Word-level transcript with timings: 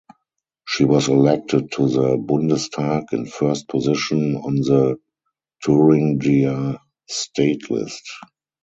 She 0.67 0.83
was 0.83 1.09
elected 1.09 1.71
to 1.73 1.87
the 1.87 2.17
Bundestag 2.17 3.13
in 3.13 3.27
first 3.27 3.67
position 3.67 4.35
on 4.35 4.55
the 4.55 4.97
Thuringia 5.63 6.79
state 7.07 7.69
list. 7.69 8.09